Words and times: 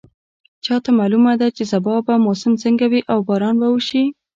چا 0.65 0.75
ته 0.83 0.89
معلومه 0.99 1.33
ده 1.41 1.47
چې 1.57 1.63
سبا 1.73 1.93
به 2.05 2.13
موسم 2.25 2.53
څنګه 2.63 2.85
وي 2.91 3.01
او 3.11 3.19
باران 3.27 3.55
به 3.61 3.67
وشي 3.71 4.03